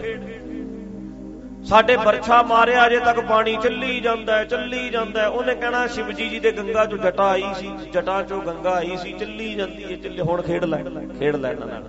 [1.65, 6.29] ਸਾਡੇ ਵਰਛਾ ਮਾਰਿਆ, ਅਜੇ ਤੱਕ ਪਾਣੀ ਚੱਲੀ ਜਾਂਦਾ ਹੈ, ਚੱਲੀ ਜਾਂਦਾ ਹੈ। ਉਹਨੇ ਕਹਿਣਾ, ਸ਼ਿਵਜੀ
[6.29, 9.97] ਜੀ ਦੇ ਗੰਗਾ ਚੋਂ ਜਟਾ ਆਈ ਸੀ, ਜਟਾ ਚੋਂ ਗੰਗਾ ਆਈ ਸੀ, ਚੱਲੀ ਜਾਂਦੀ ਹੈ,
[9.97, 10.83] ਚੱਲੇ ਹੁਣ ਖੇਡ ਲੈ
[11.19, 11.83] ਖੇਡ ਲੈ ਨਾਲ।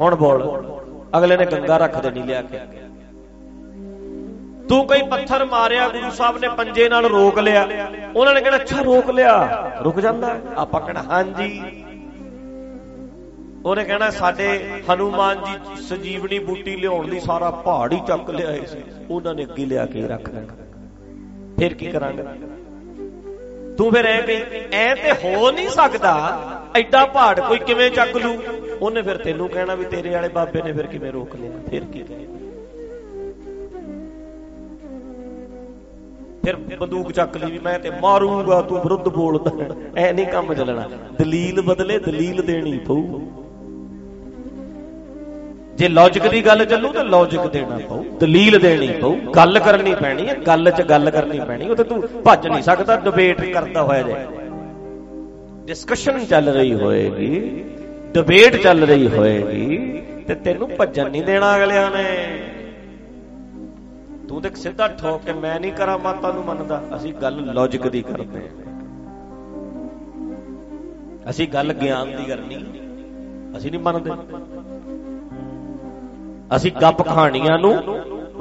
[0.00, 0.42] ਹੁਣ ਬੋਲ,
[1.18, 2.60] ਅਗਲੇ ਨੇ ਗੰਗਾ ਰੱਖ ਦੇਣੀ ਲਿਆ ਕੇ।
[4.68, 7.66] ਤੂੰ ਕੋਈ ਪੱਥਰ ਮਾਰਿਆ, ਗੁਰੂ ਸਾਹਿਬ ਨੇ ਪੰਜੇ ਨਾਲ ਰੋਕ ਲਿਆ।
[8.16, 11.50] ਉਹਨਾਂ ਨੇ ਕਹਿਣਾ ਅੱਛਾ, ਰੋਕ ਲਿਆ। ਰੁਕ ਜਾਂਦਾ ਆਪਾਂ ਕਹਿਣਾ ਹਾਂਜੀ।
[13.64, 14.46] ਉਹਨੇ ਕਹਿਣਾ ਸਾਡੇ
[14.92, 18.78] ਹਨੂਮਾਨ ਜੀ ਸੰਜੀਵਨੀ ਬੂਟੀ ਲਿਆਉਣ ਲਈ ਸਾਰਾ ਪਹਾੜ ਹੀ ਚੱਕ ਲਿਆਏ ਸੀ।
[19.10, 20.54] ਉਹਨਾਂ ਨੇ ਅੱਗੇ ਲਿਆ ਕੇ ਰੱਖ ਦੇਣਾ।
[21.58, 22.22] ਫਿਰ ਕੀ ਕਰਾਂਗੇ?
[23.78, 24.42] ਤੂੰ ਫਿਰ ਐ ਕਹੀ,
[24.72, 26.12] ਐ ਤੇ ਹੋ ਨਹੀਂ ਸਕਦਾ,
[26.76, 28.34] ਐਡਾ ਪਹਾੜ ਕੋਈ ਕਿਵੇਂ ਚੱਕ ਲੂ?
[28.80, 31.50] ਉਹਨੇ ਫਿਰ ਤੈਨੂੰ ਕਹਿਣਾ ਵੀ ਤੇਰੇ ਵਾਲੇ ਬਾਬੇ ਨੇ ਫਿਰ ਕਿਵੇਂ ਰੋਕ ਲਿਆ?
[31.70, 32.26] ਫਿਰ ਕੀ ਕਰੇ
[36.44, 39.50] ਫਿਰ ਬੰਦੂਕ ਚੱਕ ਲਈ ਵੀ ਮੈਂ ਤੇ ਮਾਰੂੰਗਾ, ਤੂੰ ਵਿਰੁੱਧ ਬੋਲਦਾ
[39.96, 43.20] ਐ ਨਹੀਂ ਕੰਮ ਚੱਲਣਾ। ਦਲੀਲ ਬਦਲੇ ਦਲੀਲ ਦੇਣੀ ਪਊ।
[45.74, 50.28] ਜੇ ਲੌਜੀਕ ਦੀ ਗੱਲ ਚੱਲੂ ਤਾਂ ਲੌਜੀਕ ਦੇਣਾ ਪਊ, ਦਲੀਲ ਦੇਣੀ ਪਊ, ਗੱਲ ਕਰਨੀ ਪੈਣੀ
[50.28, 54.02] ਹੈ, ਗੱਲ 'ਚ ਗੱਲ ਕਰਨੀ ਪੈਣੀ, ਉਹ ਤੇ ਤੂੰ ਭੱਜ ਨਹੀਂ ਸਕਦਾ ਡਿਬੇਟ ਕਰਦਾ ਹੋਇਆ
[54.02, 54.14] ਜੇ।
[55.64, 57.64] ਡਿਸਕਸ਼ਨ ਚੱਲ ਰਹੀ ਹੋਏਗੀ
[58.14, 62.04] ਡਿਬੇਟ ਚੱਲ ਰਹੀ ਹੋਏਗੀ, ਤੇ ਤੈਨੂੰ ਭੱਜਣ ਨਹੀਂ ਦੇਣਾ ਅਗਲਿਆਂ ਨੇ।
[64.28, 68.02] ਤੂੰ ਤੇ ਸਿੱਧਾ ਠੋਕ ਕੇ ਮੈਂ ਨਹੀਂ ਕਰਾਂ, ਮਾਤਾ ਨੂੰ ਮੰਨਦਾ। ਅਸੀਂ ਗੱਲ ਲੌਜੀਕ ਦੀ
[68.02, 68.48] ਕਰਦੇ ਹਾਂ।
[71.30, 72.64] ਅਸੀਂ ਗੱਲ ਗਿਆਨ ਦੀ ਕਰਨੀ।
[73.56, 74.10] ਅਸੀਂ ਨਹੀਂ ਮੰਨਦੇ।
[76.56, 77.74] ਅਸੀਂ ਗੱਪ ਕਹਾਣੀਆਂ ਨੂੰ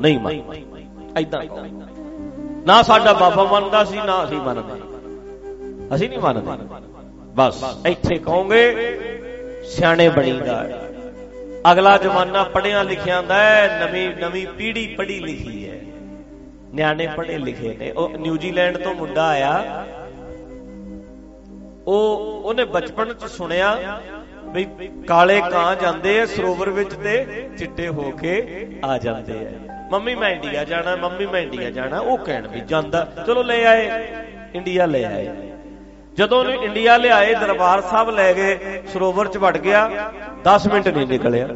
[0.02, 0.66] ਨਹੀਂ ਮੰਨਦੇ।
[1.18, 1.44] ਐਦਾਂ
[2.66, 4.82] ਨਾ ਸਾਡਾ ਬਾਬਾ ਮੰਨਦਾ ਸੀ, ਨਾ ਅਸੀਂ ਮੰਨਦੇ।
[5.96, 6.76] ਅਸੀਂ ਨਹੀਂ ਮੰਨਦੇ।
[7.36, 9.00] ਬਸ ਇੱਥੇ ਕਹੋਗੇ,
[9.70, 10.70] ਸਿਆਣੇ ਬਣੀਦਾ
[11.72, 13.36] ਅਗਲਾ ਜ਼ਮਾਨਾ ਪੜਿਆ ਲਿਖਿਆ ਦਾ
[13.80, 15.80] ਨਵੀਂ ਨਵੀਂ ਪੀੜ੍ਹੀ ਪੜ੍ਹੀ ਲਿਖੀ ਹੈ।
[16.74, 19.86] ਨਿਆਣੇ ਪੜ੍ਹੇ ਲਿਖੇ ਨੇ। ਉਹ ਨਿਊਜ਼ੀਲੈਂਡ ਤੋਂ ਮੁੰਡਾ ਆਇਆ।
[21.88, 24.02] ਉਹ ਉਹਨੇ ਬਚਪਨ ਚ ਸੁਣਿਆ
[24.54, 24.68] ਵੀ
[25.08, 29.52] ਕਾਲੇ ਕਾਂ ਜਾਂਦੇ ਆ, ਸਰੋਵਰ ਵਿੱਚ ਤੇ ਚਿੱਟੇ ਹੋ ਕੇ ਆ ਜਾਂਦੇ ਆ।
[29.92, 34.08] ਮੰਮੀ ਮੈਂ ਇੰਡੀਆ ਜਾਣਾ, ਮੰਮੀ ਮੈਂ ਇੰਡੀਆ ਜਾਣਾ, ਉਹ ਕਹਿਣ ਵੀ ਜਾਂਦਾ। ਚਲੋ ਲੈ ਆਏ,
[34.56, 35.30] ਇੰਡੀਆ ਲੈ ਆਏ।
[36.16, 40.12] ਜਦੋਂ ਉਹਨੇ ਇੰਡੀਆ ਲਿਆਏ, ਦਰਬਾਰ ਸਾਹਿਬ ਲੈ ਗਏ, ਸਰੋਵਰ ਚ ਵੜ ਗਿਆ
[40.44, 41.50] 10 ਮਿੰਟ ਨਹੀਂ ਨਿਕਲਿਆ।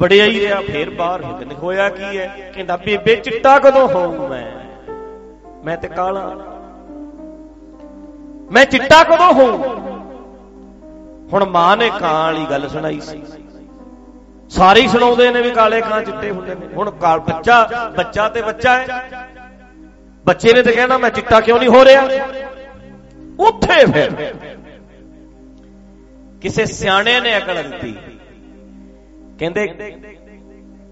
[0.00, 2.52] ਬੜਿਆ ਹੀ ਰਿਹਾ, ਫੇਰ ਬਾਹਰ ਨਿਕਲ ਹੋਇਆ ਕੀ ਹੈ?
[2.54, 4.52] ਕਹਿੰਦਾ, ਬੇਬੇ, ਚਿੱਟਾ ਕਦੋਂ ਹੋਊ ਮੈਂ?
[5.64, 6.36] ਮੈਂ ਤੇ ਕਾਲਾ।
[8.52, 9.89] ਮੈਂ ਚਿੱਟਾ ਕਦੋਂ ਹੋਊ?
[11.32, 13.22] ਹੁਣ ਮਾਂ ਨੇ ਕਾਂ ਵਾਲੀ ਗੱਲ ਸੁਣਾਈ ਸੀ।
[14.50, 18.42] ਸਾਰੇ ਹੀ ਸੁਣਾਉਂਦੇ ਨੇ ਵੀ ਕਾਲੇ ਕਾਂ ਚਿੱਟੇ ਹੁੰਦੇ ਨੇ। ਹੁਣ ਕਾਲ ਬੱਚਾ ਬੱਚਾ ਤੇ
[18.42, 19.10] ਬੱਚਾ ਹੈ।
[20.26, 22.02] ਬੱਚੇ ਨੇ ਤੇ ਕਹਿਣਾ, ਮੈਂ ਚਿੱਟਾ ਕਿਉਂ ਨਹੀਂ ਹੋ ਰਿਹਾ?
[23.40, 24.34] ਉੱਥੇ ਫਿਰ।
[26.40, 27.96] ਕਿਸੇ ਸਿਆਣੇ ਨੇ ਅਕਲ ਦਿੱਤੀ।
[29.38, 29.96] ਕਹਿੰਦੇ,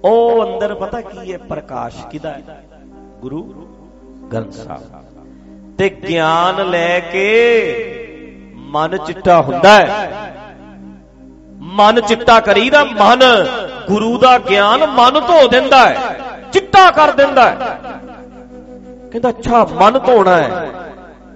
[0.05, 2.65] ਉਹ ਅੰਦਰ ਪਤਾ ਕੀ ਹੈ, ਪ੍ਰਕਾਸ਼ ਕਿਦਾ ਹੈ?
[3.21, 3.43] ਗੁਰੂ
[4.33, 5.05] ਗ੍ਰੰਥ ਸਾਹਿਬ।
[5.79, 8.08] ਤੇ ਗਿਆਨ ਲੈ ਕੇ
[8.69, 10.11] ਮਨ ਚਿੱਟਾ ਹੁੰਦਾ ਹੈ।
[11.75, 13.23] ਮਨ ਚਿੱਟਾ ਕਰੀਦਾ, ਮਨ
[13.89, 16.19] ਗੁਰੂ ਦਾ ਗਿਆਨ ਮਨ ਧੋ ਦਿੰਦਾ ਹੈ,
[16.53, 17.79] ਚਿੱਟਾ ਕਰ ਦਿੰਦਾ ਹੈ।
[19.13, 20.69] ਕਹਿੰਦਾ, ਅੱਛਾ, ਮਨ ਧੋਣਾ ਹੈ।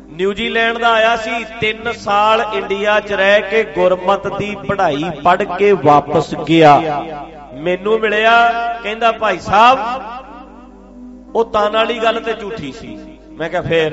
[0.09, 5.73] ਨਿਊਜ਼ੀਲੈਂਡ ਦਾ ਆਇਆ ਸੀ 3 ਸਾਲ ਇੰਡੀਆ 'ਚ ਰਹਿ ਕੇ ਗੁਰਮਤ ਦੀ ਪੜ੍ਹਾਈ ਪੜ੍ਹ ਕੇ
[5.73, 7.05] ਵਾਪਸ ਗਿਆ।
[7.55, 8.37] ਮੈਨੂੰ ਮਿਲਿਆ,
[8.83, 9.79] ਕਹਿੰਦਾ, ਭਾਈ ਸਾਹਿਬ,
[11.35, 12.99] ਉਹ ਤਾਂ ਵਾਲੀ ਗੱਲ ਤੇ ਝੂਠੀ ਸੀ।
[13.33, 13.93] ਮੈਂ ਕਿਹਾ, ਫੇਰ?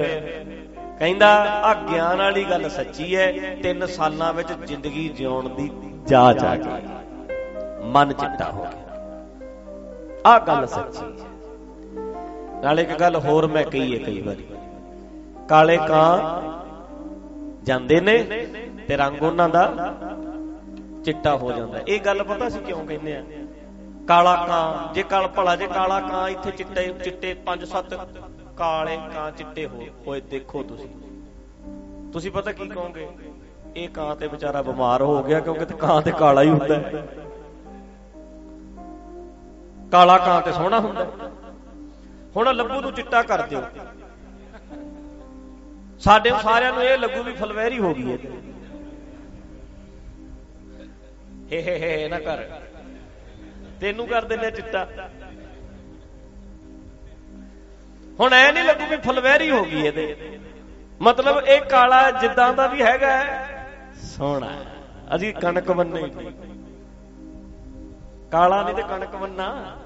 [1.00, 1.27] ਕਹਿੰਦਾ
[1.65, 5.70] ਆ ਗਿਆਨ ਵਾਲੀ ਗੱਲ ਸੱਚੀ ਹੈ 3 ਸਾਲਾਂ ਵਿੱਚ ਜ਼ਿੰਦਗੀ ਜਿਉਣ ਦੀ
[6.08, 6.88] ਜਾਚ ਆ ਗਈ
[7.91, 8.98] ਮਨ ਚਿੱਟਾ ਹੋ ਗਿਆ।
[10.27, 14.48] ਆ ਗੱਲ ਸੱਚੀ ਹੈ। ਨਾਲੇ ਇੱਕ ਗੱਲ ਹੋਰ ਮੈਂ ਕਹੀ ਹੈ ਕਈ ਵਾਰੀ।
[15.50, 16.41] ਕਾਲੇ ਕਾਂ
[17.63, 18.18] ਜਾਂਦੇ ਨੇ
[18.88, 19.63] ਤੇ ਰੰਗ ਉਹਨਾਂ ਦਾ
[21.06, 23.24] ਚਿੱਟਾ ਹੋ ਜਾਂਦਾ। ਇਹ ਗੱਲ ਪਤਾ ਸੀ ਕਿਉਂ ਕਹਿੰਦੇ ਆ?
[24.08, 27.98] ਕਾਲਾ ਕਾਂ, ਜੇ ਕਲ ਭਲਾ, ਜੇ ਕਾਲਾ ਕਾਂ ਇੱਥੇ ਚਿੱਟੇ ਚਿੱਟੇ 5-7
[28.60, 30.88] ਕਾਲੇ ਕਾਂ ਚਿੱਟੇ ਹੋ ਹੋਏ ਦੇਖੋ ਤੁਸੀਂ।
[32.13, 33.08] ਤੁਸੀਂ ਪਤਾ ਕੀ ਕਹੋਗੇ?
[33.75, 37.04] ਇਹ ਕਾਂ ਤੇ ਵਿਚਾਰਾ ਬਿਮਾਰ ਹੋ ਗਿਆ ਕਿਉਂਕਿ ਤੇ ਕਾਂ ਤੇ ਕਾਲਾ ਹੀ ਹੁੰਦਾ ਹੈ।
[39.92, 41.06] ਕਾਲਾ ਕਾਂ ਤੇ ਸੋਹਣਾ ਹੁੰਦਾ
[42.36, 43.62] ਹੁਣ ਲੱਭੂ ਨੂੰ ਚਿੱਟਾ ਕਰ ਦਿਓ।
[46.00, 48.18] ਸਾਡੇ ਸਾਰਿਆਂ ਨੂੰ ਇਹ ਲੱਗੂ ਵੀ ਫਲਵੈਰੀ ਹੋ ਗਈ ਹੈ।
[51.51, 52.44] ਹੇ ਹੇ ਹੇ ਨਾ ਕਰ।
[53.82, 54.88] ਤੈਨੂੰ ਕਰ ਦਿੰਨੇ ਚਿੱਟਾ।
[58.20, 60.40] ਹੁਣ ਐ ਨਹੀਂ ਲੱਗੂ ਵੀ ਫਲਵੈਰੀ ਹੋ ਗਈ ਇਹਦੇ।
[61.02, 63.24] ਮਤਲਬ ਇਹ ਕਾਲਾ ਜਿੱਦਾਂ ਦਾ ਵੀ ਹੈਗਾ
[64.04, 64.48] ਸੋਹਣਾ
[65.16, 66.10] ਅਸੀਂ ਕਣਕ ਬੰਨੇ।
[68.32, 69.78] ਕਾਲਾ ਨਹੀਂ ਤੇ ਕਣਕ ਬੰਨਾ।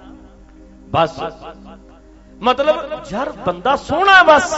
[0.89, 1.19] ਬਸ।
[2.41, 4.53] ਮਤਲਬ ਯਾਰ ਬੰਦਾ ਸੋਹਣਾ ਬਸ।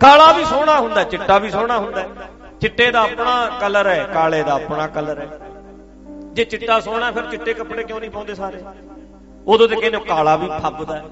[0.00, 2.04] ਕਾਲਾ ਵੀ ਸੋਹਣਾ ਹੁੰਦਾ, ਚਿੱਟਾ ਵੀ ਸੋਹਣਾ ਹੁੰਦਾ।
[2.60, 5.28] ਚਿੱਟੇ ਦਾ ਆਪਣਾ ਕਲਰ ਹੈ, ਕਾਲੇ ਦਾ ਆਪਣਾ ਕਲਰ ਹੈ।
[6.32, 8.62] ਜੇ ਚਿੱਟਾ ਸੋਹਣਾ ਫਿਰ ਚਿੱਟੇ ਕੱਪੜੇ ਕਿਉਂ ਨਹੀਂ ਪਾਉਂਦੇ ਸਾਰੇ?
[9.46, 11.02] ਉਦੋਂ ਤੇ ਕਹਿੰਦੇ ਕਾਲਾ ਵੀ ਫੱਬਦਾ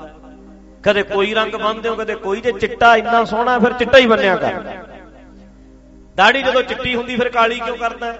[0.84, 4.36] ਕਦੇ ਕੋਈ ਰੰਗ ਬੰਨਦੇ ਹੋ, ਕਦੇ ਕੋਈ ਜੇ ਚਿੱਟਾ ਇੰਨਾ ਸੋਹਣਾ, ਫਿਰ ਚਿੱਟਾ ਹੀ ਬੰਨਿਆ
[4.36, 4.54] ਕਰ।
[6.16, 8.14] ਦਾੜੀ ਜਦੋਂ ਚਿੱਟੀ ਹੁੰਦੀ, ਫਿਰ ਕਾਲੀ ਕਿਉਂ ਕਰਦਾ?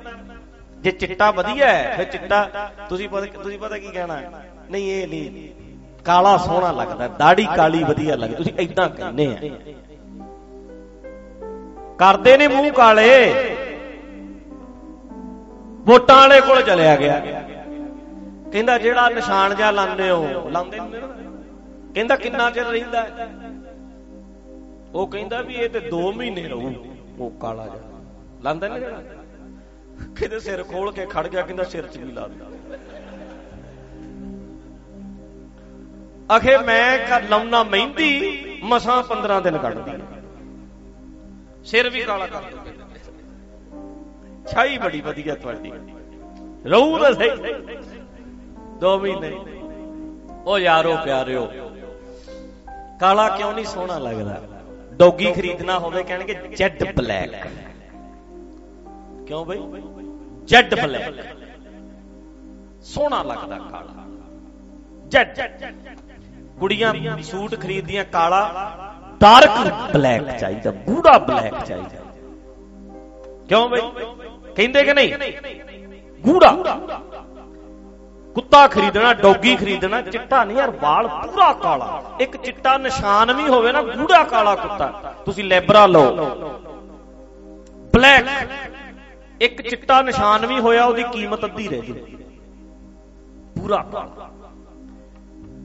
[0.79, 4.23] ਜੇ ਚਿੱਟਾ ਵਧੀਆ ਹੈ, ਫਿਰ ਚਿੱਟਾ, ਤੁਸੀਂ ਪਤਾ ਤੁਸੀਂ ਪਤਾ ਕੀ ਕਹਿਣਾ?
[4.71, 5.49] ਨਹੀਂ, ਇਹ ਨਹੀਂ।
[6.05, 9.39] ਕਾਲਾ ਸੋਹਣਾ ਲੱਗਦਾ, ਦਾੜੀ ਕਾਲੀ ਵਧੀਆ ਲੱਗਦੀ। ਤੁਸੀਂ ਐਦਾਂ ਕਹਿੰਦੇ ਆ।
[11.99, 13.35] ਕਰਦੇ ਨੇ ਮੂੰਹ ਕਾਲੇ।
[15.85, 17.21] ਵੋਟਾਂ ਵਾਲੇ ਕੋਲ ਚਲਿਆ ਗਿਆ।
[18.53, 21.24] ਕਹਿੰਦਾ, ਜਿਹੜਾ ਨਿਸ਼ਾਨ ਜਾਂ ਲਾਉਂਦੇ ਹੋ, ਲਾਉਂਦੇ ਨੇ?
[21.95, 23.07] ਕਹਿੰਦਾ ਕਿੰਨਾ ਚਿਰ ਰਹਿੰਦਾ
[24.95, 26.73] ਉਹ ਕਹਿੰਦਾ ਵੀ ਇਹ ਤੇ 2 ਮਹੀਨੇ ਰਹੂ,
[27.19, 28.01] ਉਹ ਕਾਲਾ ਜਿਹਾ।
[28.43, 29.03] ਲਾਉਂਦਾ ਨੇ ਜਿਹੜਾ?
[30.17, 32.35] ਕਿਤੇ ਸਿਰ ਖੋਲ ਕੇ ਖੜ ਗਿਆ, ਕਹਿੰਦਾ ਸਿਰ 'ਚ ਵੀ ਲਾ ਦੇ
[36.37, 39.93] ਅਖੇ ਮੈਂ ਕਰ ਲਾਉਣਾ ਮਹਿੰਦੀ, ਮਸਾਂ 15 ਦਿਨ ਕੱਢਦੀ।
[41.65, 42.59] ਸਿਰ ਵੀ ਕਾਲਾ ਕਰ ਦੋ
[44.47, 45.73] ਛਾਈ ਬੜੀ ਵਧੀਆ ਤੁਹਾਡੀ।
[46.67, 47.31] ਰਹੂ ਤਾਂ ਸਹੀ
[48.81, 49.31] ਦੋ ਮਹੀਨੇ।
[50.47, 51.49] ਉਹ ਯਾਰੋ ਪਿਆਰਿਓ
[53.01, 54.43] ਕਾਲਾ ਕਿਉਂ ਨਹੀਂ ਸੋਹਣਾ ਲੱਗਦਾ?
[54.93, 57.47] ਡੌਗੀ ਖਰੀਦਣਾ ਹੋਵੇ, ਕਹਿਣਗੇ ਜੈਡ ਬਲੈਕ।
[59.27, 59.59] ਕਿਉਂ ਬਈ?
[60.45, 61.15] Jet black.
[62.83, 64.05] ਸੋਹਣਾ ਲੱਗਦਾ ਕਾਲਾ।
[65.09, 65.39] ਜੈਡ।
[66.61, 68.71] ਕੁੜੀਆਂ ਸੂਟ ਖਰੀਦਦੀਆਂ ਕਾਲਾ।
[69.21, 69.51] ਡਾਰਕ
[69.95, 72.05] ਬਲੈਕ ਚਾਹੀਦਾ, ਗੂੜਾ ਬਲੈਕ ਚਾਹੀਦਾ।
[73.49, 73.81] ਕਿਉਂ ਬਈ?
[74.57, 75.15] ਕਹਿੰਦੇ ਕਿ ਨਹੀਂ?
[76.21, 76.53] ਗੂੜਾ।
[78.35, 83.73] ਕੁੱਤਾ ਖਰੀਦਣਾ, ਡੌਗੀ ਖਰੀਦਣਾ, ਚਿੱਟਾ ਨਹੀਂ ਯਾਰ, ਵਾਲ ਪੂਰਾ ਕਾਲਾ। ਇੱਕ ਚਿੱਟਾ ਨਿਸ਼ਾਨ ਵੀ ਹੋਵੇ
[83.73, 86.29] ਨਾ, ਗੂੜਾ ਕਾਲਾ ਕੁੱਤਾ। ਤੁਸੀਂ ਲੈਬਰਾ ਲਓ।
[87.95, 88.27] ਬਲੈਕ।
[89.41, 91.95] ਇੱਕ ਚਿੱਟਾ ਨਿਸ਼ਾਨ ਵੀ ਹੋਇਆ, ਉਹਦੀ ਕੀਮਤ ਅੱਧੀ ਰਹਿ ਜੂ
[93.61, 94.31] ਪੂਰਾ ਕਾਲਾ।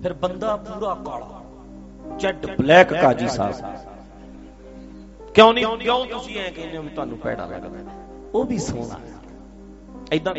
[0.03, 1.41] ਫਿਰ ਬੰਦਾ ਪੂਰਾ ਕਾਲਾ।
[2.17, 3.55] ਜੈਡ ਬਲੈਕ ਕਾਜੀ ਸਾਹਿਬ।
[5.33, 7.91] ਕਿਉਂ ਨਹੀਂ, ਕਿਉਂ ਤੁਸੀਂ ਐ ਕਹਿੰਦੇ ਹੋ ਵੀ ਤੁਹਾਨੂੰ ਪੈੜਾ ਲੱਗਦਾ?
[8.33, 8.95] ਉਹ ਵੀ ਸੋਹਣਾ।
[10.11, 10.33] ਐਦਾਂ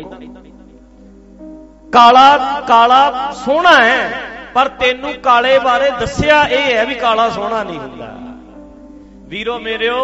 [1.93, 4.11] ਕਾਲਾ ਕਾਲਾ ਸੋਹਣਾ ਹੈ,
[4.53, 8.09] ਪਰ ਤੈਨੂੰ ਕਾਲੇ ਬਾਰੇ ਦੱਸਿਆ ਇਹ ਹੈ ਵੀ ਕਾਲਾ ਸੋਹਣਾ ਨਹੀਂ ਹੁੰਦਾ।
[9.29, 9.97] ਵੀਰੋ ਮੇਰਿਓ,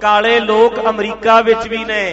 [0.00, 2.04] ਕਾਲੇ ਲੋਕ ਅਮਰੀਕਾ ਵਿੱਚ ਵੀ ਨੇ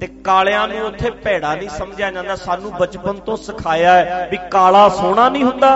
[0.00, 4.88] ਤੇ ਕਾਲਿਆਂ ਨੂੰ ਉੱਥੇ ਭੈੜਾ ਨਹੀਂ ਸਮਝਿਆ ਜਾਂਦਾ। ਸਾਨੂੰ ਬਚਪਨ ਤੋਂ ਸਿਖਾਇਆ ਹੈ ਵੀ ਕਾਲਾ
[4.90, 5.70] ਸੋਹਣਾ ਨਹੀਂ ਹੁੰਦਾ,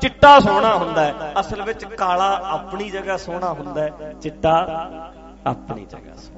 [0.00, 4.54] ਚਿੱਟਾ ਸੋਹਣਾ ਹੁੰਦਾ ਹੈ। ਅਸਲ ਵਿੱਚ ਕਾਲਾ ਆਪਣੀ ਜਗ੍ਹਾ ਸੋਹਣਾ ਹੁੰਦਾ ਹੈ, ਚਿੱਟਾ
[5.46, 6.35] ਆਪਣੀ ਜਗ੍ਹਾ ਸੋਹਣਾ।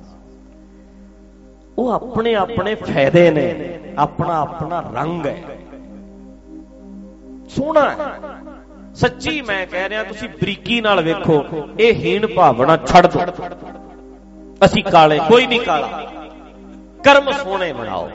[1.78, 5.42] ਉਹ ਆਪਣੇ ਆਪਣੇ ਫਾਇਦੇ ਨੇ, ਆਪਣਾ ਆਪਣਾ ਰੰਗ ਹੈ।
[7.48, 8.20] ਸੋਹਣਾ ਹੈ।
[8.94, 11.44] ਸੱਚੀ ਮੈਂ ਕਹਿ ਰਿਹਾ, ਤੁਸੀਂ ਬਰੀਕੀ ਨਾਲ ਵੇਖੋ,
[11.80, 13.20] ਇਹ ਹੀਣ ਭਾਵਨਾ ਛੱਡ ਦਿਓ।
[14.64, 16.12] ਅਸੀਂ ਕਾਲੇ, ਕੋਈ ਨਹੀਂ ਕਾਲਾ।
[17.04, 18.08] ਕਰਮ ਸੋਹਣੇ ਬਣਾਓ।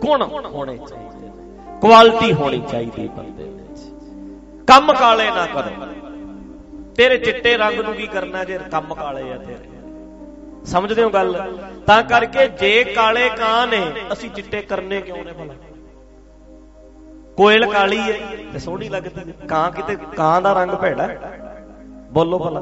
[0.00, 1.28] ਗੁਣ ਹੋਣੇ ਚਾਹੀਦੇ
[1.80, 3.80] ਕੁਆਲਿਟੀ ਹੋਣੀ ਚਾਹੀਦੀ ਬੰਦੇ ਵਿੱਚ।
[4.66, 5.86] ਕੰਮ ਕਾਲੇ ਨਾ ਕਰੋ।
[6.96, 9.75] ਤੇਰੇ ਚਿੱਟੇ ਰੰਗ ਨੂੰ ਕੀ ਕਰਨਾ ਜੇ ਕੰਮ ਕਾਲੇ ਆ ਤੇਰੇ?
[10.66, 11.32] ਸਮਝਦੇ ਹੋ ਗੱਲ?
[11.86, 13.80] ਤਾਂ ਕਰਕੇ ਜੇ ਕਾਲੇ ਕਾਂ ਨੇ,
[14.12, 15.54] ਅਸੀਂ ਚਿੱਟੇ ਕਰਨੇ ਕਿਉਂ ਨੇ ਭਲਾ?
[17.36, 18.18] ਕੋਇਲ ਕਾਲੀ ਹੈ,
[18.52, 21.08] ਤੇ ਸੋਹਣੀ ਲੱਗਦੀ ਹੈ। ਕਾਂ ਕਿਤੇ, ਕਾਂ ਦਾ ਰੰਗ ਭੈੜਾ
[22.12, 22.60] ਬੋਲੋ ਭਲਾ।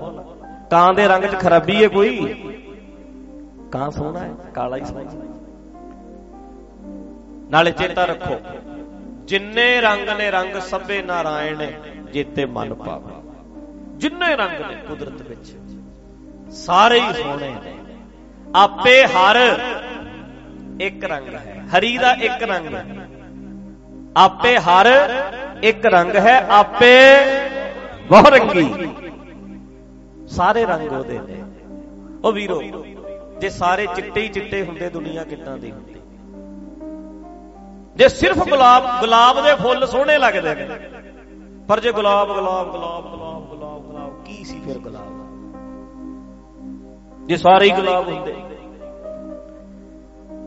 [0.70, 2.10] ਕਾਂ ਦੇ ਰੰਗ 'ਚ ਖਰਾਬੀ ਹੈ ਕੋਈ?
[3.72, 5.10] ਕਾਂ ਸੋਹਣਾ ਹੈ, ਕਾਲਾ ਹੀ ਸੋਹਣਾ
[7.50, 8.36] ਨਾਲੇ ਚੇਤਾ ਰੱਖੋ,
[9.24, 11.62] ਜਿੰਨੇ ਰੰਗ ਨੇ, ਰੰਗ ਸਭੇ ਨਾਰਾਇਣ
[12.12, 13.14] ਜੀਤੇ ਮਨ ਪਾਵੇ।
[13.96, 15.54] ਜਿੰਨੇ ਰੰਗ ਨੇ ਕੁਦਰਤ ਵਿੱਚ,
[16.50, 17.74] ਸਾਰੇ ਹੀ ਸੋਹਣੇ ਨੇ।
[18.54, 19.36] ਆਪੇ ਹਰ
[20.80, 22.84] ਇੱਕ ਰੰਗ ਹੈ। ਹਰੀ ਦਾ ਇੱਕ ਰੰਗ ਹੈ।
[24.16, 24.86] ਆਪੇ ਹਰ
[25.62, 26.92] ਇੱਕ ਰੰਗ ਹੈ। ਆਪੇ
[28.08, 28.88] ਬਹੁ ਰੰਗੀ
[30.28, 31.42] ਸਾਰੇ ਰੰਗ ਉਹਦੇ ਨੇ।
[32.24, 32.62] ਉਹ ਵੀਰੋ,
[33.40, 36.00] ਜੇ ਸਾਰੇ ਚਿੱਟੇ ਹੀ ਚਿੱਟੇ ਹੁੰਦੇ, ਦੁਨੀਆ ਕਿੱਦਾਂ ਦੀ ਹੁੰਦੀ?
[37.96, 40.68] ਜੇ ਸਿਰਫ ਗੁਲਾਬ ਗੁਲਾਬ ਦੇ ਫੁੱਲ ਸੋਹਣੇ ਲੱਗਦੇ ਨੇ,
[41.68, 45.13] ਪਰ ਜੇ ਗੁਲਾਬ ਗੁਲਾਬ ਗੁਲਾਬ ਗੁਲਾਬ ਗੁਲਾਬ ਗੁਲਾਬ, ਕੀ ਸੀ ਫਿਰ ਗੁਲਾਬ?
[47.26, 48.34] ਜੇ ਸਾਰੇ ਹੀ ਗੁਲਾਬ ਹੁੰਦੇ।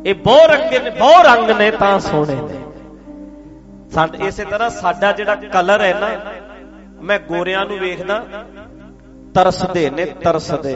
[0.05, 2.59] ਇਹ ਬਹੁ ਰੰਗ ਨੇ, ਬਹੁ ਰੰਗ ਨੇ ਤਾਂ ਸੋਹਣੇ ਨੇ।
[3.91, 6.09] ਸਾਡੇ ਇਸੇ ਤਰ੍ਹਾਂ ਸਾਡਾ ਜਿਹੜਾ ਕਲਰ ਹੈ ਨਾ,
[7.01, 8.19] ਮੈਂ ਗੋਰਿਆਂ ਨੂੰ ਵੇਖਦਾ,
[9.35, 10.73] ਤਰਸਦੇ ਨੇ, ਤਰਸਦੇ।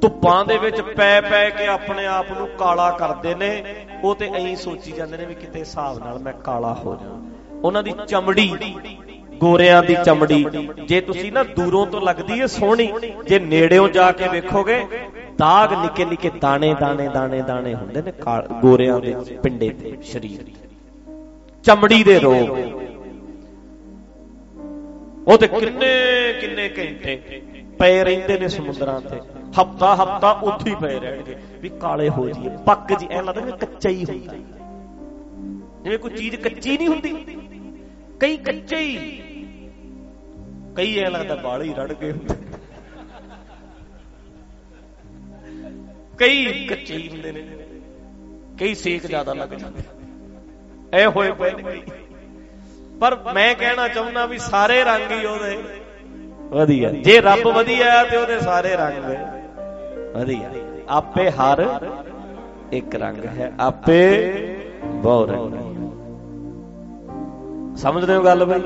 [0.00, 3.50] ਧੁੱਪਾਂ ਦੇ ਵਿੱਚ ਪੈ ਪੈ ਕੇ ਆਪਣੇ ਆਪ ਨੂੰ ਕਾਲਾ ਕਰਦੇ ਨੇ,
[4.04, 7.10] ਉਹ ਤੇ ਐਂ ਸੋਚੀ ਜਾਂਦੇ ਨੇ ਵੀ ਕਿਤੇ ਹਿਸਾਬ ਨਾਲ ਮੈਂ ਕਾਲਾ ਹੋ ਜਾ
[7.62, 8.74] ਉਹਨਾਂ ਦੀ ਚਮੜੀ
[9.42, 10.44] ਗੋਰਿਆਂ ਦੀ ਚਮੜੀ।
[10.86, 12.92] ਜੇ ਤੁਸੀਂ ਨਾ ਦੂਰੋਂ ਤੋਂ ਲੱਗਦੀ ਏ ਸੋਹਣੀ,
[13.26, 14.80] ਜੇ ਨੇੜਿਓਂ ਜਾ ਕੇ ਵੇਖੋਗੇ,
[15.38, 18.12] ਦਾਗ ਨਿੱਕੇ ਨਿੱਕੇ ਦਾਣੇ ਦਾਣੇ ਦਾਣੇ ਦਾਣੇ ਹੁੰਦੇ ਨੇ
[18.62, 20.44] ਗੋਰਿਆਂ ਦੇ ਪਿੰਡੇ ਤੇ, ਸਰੀਰ
[21.64, 22.50] ਚਮੜੀ ਦੇ ਰੋਗ।
[25.28, 25.90] ਉਹ ਤੇ ਕਿੰਨੇ
[26.40, 27.42] ਕਿੰਨੇ ਘੰਟੇ
[27.78, 29.16] ਪਏ ਰਹਿੰਦੇ ਨੇ ਸਮੁੰਦਰਾਂ ਤੇ।
[29.52, 33.58] ਹਫਤਾ ਹਫਤਾ ਉੱਥੇ ਹੀ ਪਏ ਰਹਿਣਗੇ। ਵੀ ਕਾਲੇ ਹੋ ਜੀਏ ਪੱਕ ਜੀ ਐ ਲੱਗਦਾ ਜਿਵੇਂ
[33.58, 34.36] ਕੱਚਾ ਹੀ ਹੁੰਦਾ।
[35.84, 37.14] ਜਿਵੇਂ ਕੋਈ ਚੀਜ਼ ਕੱਚੀ ਨਹੀਂ ਹੁੰਦੀ।
[38.20, 38.96] ਕਈ ਕੱਚੇ ਹੀ
[40.76, 42.34] ਕਈ ਐ ਲੱਗਦਾ ਬਾਲ ਹੀ ਰੜ ਗਏ ਹੁੰਦੇ।
[46.18, 47.42] ਕਈ ਕੱਚੇ ਹੀ ਹੁੰਦੇ ਨੇ।
[48.60, 49.82] ਕਈ ਸੇਕ ਜ਼ਿਆਦਾ ਲੱਗ ਜਾਂਦੇ।
[50.92, 51.82] ਐ ਹੋਏ ਪਏ ਨੇ ਕਈ।
[53.00, 55.56] ਪਰ ਮੈਂ ਕਹਿਣਾ ਚਾਹੁੰਦਾ ਵੀ ਸਾਰੇ ਰੰਗ ਹੀ ਉਹਦੇ।
[56.48, 59.04] ਵਧੀਆ। ਜੇ ਰੱਬ ਵਧੀਆ ਤੇ ਉਹਦੇ ਸਾਰੇ ਰੰਗ
[60.16, 60.50] ਵਧੀਆ।
[60.88, 61.80] ਆਪੇ ਹਰ
[62.72, 64.00] ਇੱਕ ਰੰਗ ਹੈ। ਆਪੇ
[64.84, 65.62] ਬਹੁ ਰੰਗ
[67.76, 68.60] ਸਮਝਦੇ ਹੋ ਗੱਲ ਬਈ?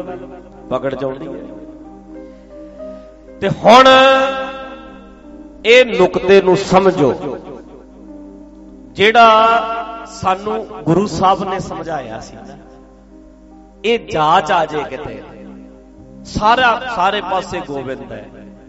[0.70, 1.65] ਪਕੜ ਚਾਉਂਦੀ ਹੈ।
[3.40, 3.88] ਤੇ ਹੁਣ
[5.66, 7.12] ਇਹ ਨੁਕਤੇ ਨੂੰ ਸਮਝੋ,
[8.92, 12.36] ਜਿਹੜਾ ਸਾਨੂੰ ਗੁਰੂ ਸਾਹਿਬ ਨੇ ਸਮਝਾਇਆ ਸੀ।
[13.84, 15.22] ਇਹ ਜਾਚ ਆ ਜੇ ਕਿਤੇ,
[16.26, 18.24] ਸਾਰਾ ਸਾਰੇ ਪਾਸੇ ਗੋਬਿੰਦ ਹੈ।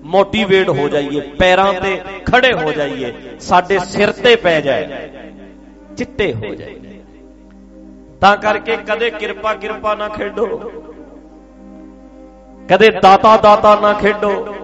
[0.05, 5.09] ਮੋਟੀਵੇਟ ਹੋ ਜਾਈਏ, ਪੈਰਾਂ ਤੇ ਖੜੇ ਹੋ ਜਾਈਏ, ਸਾਡੇ ਸਿਰ ਤੇ ਪੈ ਜਾਏ,
[5.97, 7.01] ਚਿੱਟੇ ਹੋ ਜਾਈਏ।
[8.21, 10.47] ਤਾਂ ਕਰਕੇ ਕਦੇ ਕਿਰਪਾ ਕਿਰਪਾ ਨਾ ਖੇਡੋ।
[12.69, 14.55] ਕਦੇ ਦਾਤਾ ਦਾਤਾ ਨਾ ਖੇਡੋ।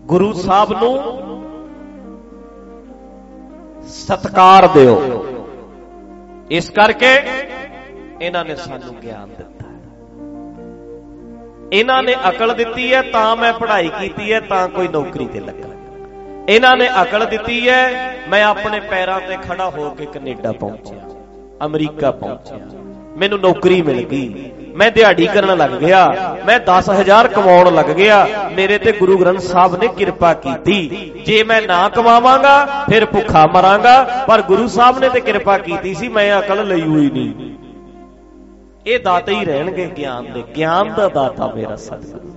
[0.00, 0.98] ਗੁਰੂ ਸਾਹਿਬ ਨੂੰ
[3.88, 5.26] ਸਤਕਾਰ ਦਿਓ।
[6.50, 7.22] ਇਸ ਕਰਕੇ
[8.22, 9.68] ਇਹਨਾਂ ਨੇ ਸਾਨੂੰ ਗਿਆਨ ਦਿੱਤਾ।
[11.72, 15.68] ਇਹਨਾਂ ਨੇ ਅਕਲ ਦਿੱਤੀ ਹੈ, ਤਾਂ ਮੈਂ ਪੜ੍ਹਾਈ ਕੀਤੀ ਹੈ, ਤਾਂ ਕੋਈ ਨੌਕਰੀ ਤੇ ਲੱਗਾ।
[16.48, 21.10] ਇਹਨਾਂ ਨੇ ਅਕਲ ਦਿੱਤੀ ਹੈ, ਮੈਂ ਆਪਣੇ ਪੈਰਾਂ ਤੇ ਖੜਾ ਹੋ ਕੇ ਕੈਨੇਡਾ ਪਹੁੰਚਿਆ।
[21.66, 22.58] ਅਮਰੀਕਾ ਪਹੁੰਚਿਆ।
[23.16, 28.78] ਮੈਨੂੰ ਨੌਕਰੀ ਮਿਲ ਗਈ। ਮੈਂ ਦਿਹਾੜੀ ਕਰਨ ਲੱਗ ਗਿਆ। ਮੈਂ 10000 ਕਮਾਉਣ ਲੱਗ ਗਿਆ। ਮੇਰੇ
[28.78, 34.42] ਤੇ ਗੁਰੂ ਗ੍ਰੰਥ ਸਾਹਿਬ ਨੇ ਕਿਰਪਾ ਕੀਤੀ। ਜੇ ਮੈਂ ਨਾ ਕਮਾਵਾਂਗਾ, ਫਿਰ ਭੁੱਖਾ ਮਰਾਂਗਾ। ਪਰ
[34.42, 37.54] ਗੁਰੂ ਸਾਹਿਬ ਨੇ ਤੇ ਕਿਰਪਾ ਕੀਤੀ ਸੀ, ਮੈਂ ਅਕਲ ਲਈ ਹੋਈ ਨਹੀਂ।
[38.86, 42.28] ਇਹ ਦਾਤੇ ਹੀ ਰਹਿਣਗੇ, ਗਿਆਨ ਦੇ। ਗਿਆਨ ਦਾ ਦਾਤਾ ਮੇਰਾ ਸਤਿਗੁਰੂ।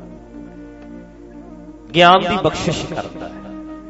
[1.95, 3.40] ਗਿਆਨ ਦੀ ਬਖਸ਼ਿਸ਼ ਕਰਦਾ ਹੈ।